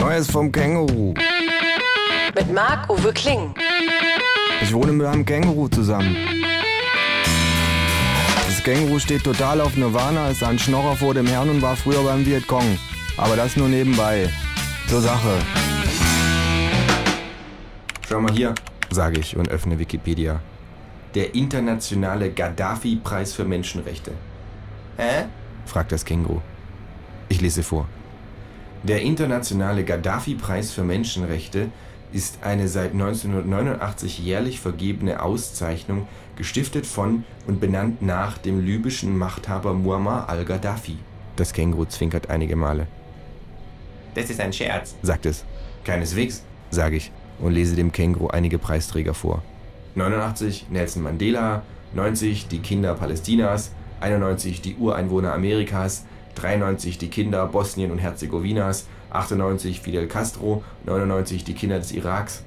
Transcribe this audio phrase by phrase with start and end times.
[0.00, 1.12] Neues vom Känguru.
[2.34, 3.54] Mit Marc-Uwe Kling.
[4.62, 6.16] Ich wohne mit einem Känguru zusammen.
[8.46, 12.02] Das Känguru steht total auf Nirvana, ist ein Schnorrer vor dem Herrn und war früher
[12.02, 12.78] beim Vietcong.
[13.18, 14.30] Aber das nur nebenbei.
[14.88, 15.34] Zur Sache.
[18.08, 18.54] Schau mal hier,
[18.88, 20.40] sage ich und öffne Wikipedia.
[21.14, 24.12] Der internationale Gaddafi-Preis für Menschenrechte.
[24.96, 25.26] Hä?
[25.66, 26.40] fragt das Känguru.
[27.28, 27.86] Ich lese vor.
[28.82, 31.68] Der internationale Gaddafi-Preis für Menschenrechte
[32.12, 39.74] ist eine seit 1989 jährlich vergebene Auszeichnung, gestiftet von und benannt nach dem libyschen Machthaber
[39.74, 40.96] Muammar al-Gaddafi.
[41.36, 42.86] Das Känguru zwinkert einige Male.
[44.14, 45.44] Das ist ein Scherz, sagt es.
[45.84, 49.42] Keineswegs, sage ich und lese dem Känguru einige Preisträger vor.
[49.94, 51.62] 89 Nelson Mandela,
[51.94, 59.80] 90 die Kinder Palästinas, 91 die Ureinwohner Amerikas, 93 die Kinder Bosnien und Herzegowinas, 98
[59.80, 62.44] Fidel Castro, 99 die Kinder des Iraks.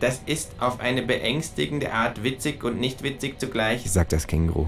[0.00, 4.66] Das ist auf eine beängstigende Art witzig und nicht witzig zugleich, sagt das Känguru.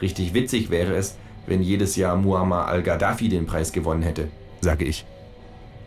[0.00, 4.28] Richtig witzig wäre es, wenn jedes Jahr Muammar al-Gaddafi den Preis gewonnen hätte,
[4.60, 5.04] sage ich.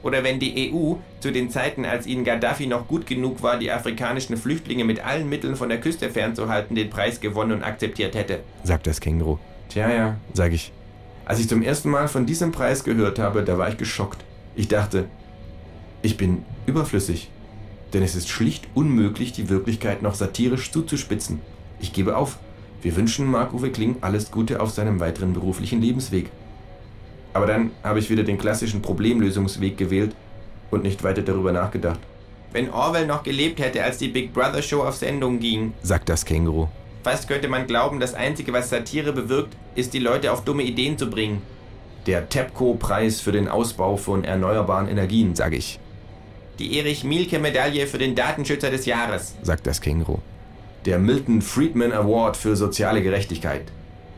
[0.03, 3.71] Oder wenn die EU zu den Zeiten, als ihnen Gaddafi noch gut genug war, die
[3.71, 8.41] afrikanischen Flüchtlinge mit allen Mitteln von der Küste fernzuhalten, den Preis gewonnen und akzeptiert hätte,
[8.63, 9.37] sagt das Känguru.
[9.69, 10.71] Tja, ja, sag ich.
[11.27, 14.23] Als ich zum ersten Mal von diesem Preis gehört habe, da war ich geschockt.
[14.55, 15.09] Ich dachte,
[16.01, 17.29] ich bin überflüssig.
[17.91, 21.41] Denn es ist schlicht unmöglich, die Wirklichkeit noch satirisch zuzuspitzen.
[21.81, 22.37] Ich gebe auf.
[22.81, 26.29] Wir wünschen Marc-Uwe Kling alles Gute auf seinem weiteren beruflichen Lebensweg.
[27.33, 30.15] Aber dann habe ich wieder den klassischen Problemlösungsweg gewählt
[30.71, 31.99] und nicht weiter darüber nachgedacht.
[32.53, 36.23] Wenn Orwell noch gelebt hätte, als die Big Brother Show auf Sendung ging, sagt das
[36.23, 36.69] Känguru.
[37.03, 40.97] Fast könnte man glauben, das Einzige, was Satire bewirkt, ist, die Leute auf dumme Ideen
[40.97, 41.41] zu bringen.
[42.05, 45.79] Der TEPCO-Preis für den Ausbau von erneuerbaren Energien, sage ich.
[46.59, 50.19] Die Erich-Mielke-Medaille für den Datenschützer des Jahres, sagt das Känguru.
[50.85, 53.63] Der Milton Friedman Award für soziale Gerechtigkeit.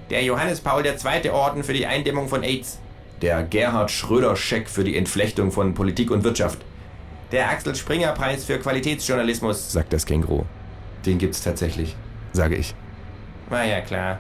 [0.10, 1.30] Der Johannes Paul II.
[1.32, 2.80] Orden für die Eindämmung von AIDS.
[3.22, 6.60] Der Gerhard Schröder-Scheck für die Entflechtung von Politik und Wirtschaft.
[7.32, 10.46] Der Axel Springer-Preis für Qualitätsjournalismus, sagt das Känguru.
[11.06, 11.96] Den gibt's tatsächlich,
[12.34, 12.76] sage ich.
[13.50, 14.20] War ja klar.